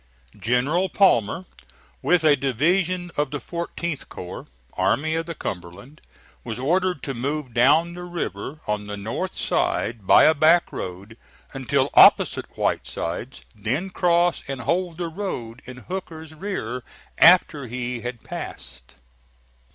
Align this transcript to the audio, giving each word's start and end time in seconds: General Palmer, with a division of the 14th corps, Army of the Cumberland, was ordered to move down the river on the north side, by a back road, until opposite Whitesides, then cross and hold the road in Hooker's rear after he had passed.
General 0.39 0.89
Palmer, 0.89 1.45
with 2.01 2.23
a 2.23 2.35
division 2.35 3.11
of 3.17 3.29
the 3.29 3.39
14th 3.39 4.09
corps, 4.09 4.47
Army 4.73 5.13
of 5.13 5.27
the 5.27 5.35
Cumberland, 5.35 6.01
was 6.43 6.57
ordered 6.57 7.03
to 7.03 7.13
move 7.13 7.53
down 7.53 7.93
the 7.93 8.01
river 8.03 8.61
on 8.65 8.85
the 8.85 8.97
north 8.97 9.37
side, 9.37 10.07
by 10.07 10.23
a 10.23 10.33
back 10.33 10.71
road, 10.71 11.19
until 11.53 11.91
opposite 11.93 12.47
Whitesides, 12.57 13.45
then 13.53 13.91
cross 13.91 14.41
and 14.47 14.61
hold 14.61 14.97
the 14.97 15.07
road 15.07 15.61
in 15.65 15.77
Hooker's 15.77 16.33
rear 16.33 16.81
after 17.19 17.67
he 17.67 18.01
had 18.01 18.23
passed. 18.23 18.95